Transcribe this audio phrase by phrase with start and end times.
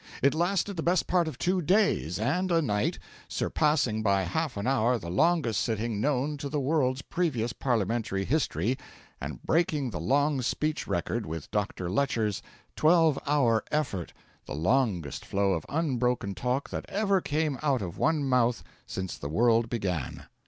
[0.23, 4.65] It lasted the best part of two days and a night, surpassing by half an
[4.65, 8.79] hour the longest sitting known to the world's previous parliamentary history,
[9.21, 11.87] and breaking the long speech record with Dr.
[11.87, 12.41] Lecher's
[12.75, 14.11] twelve hour effort,
[14.47, 19.29] the longest flow of unbroken talk that ever came out of one mouth since the
[19.29, 20.23] world began.